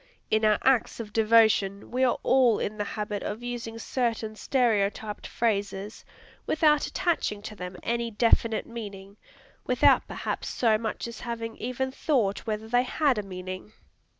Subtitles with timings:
[0.31, 5.27] In our acts of devotion, we are all in the habit of using certain stereotyped
[5.27, 6.03] phrases,
[6.47, 9.17] without attaching to them any definite meaning,
[9.67, 13.73] without perhaps so much as having even thought whether they had a meaning.